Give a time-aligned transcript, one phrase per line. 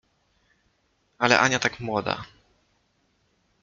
[1.17, 2.25] Ale Ania tak młoda…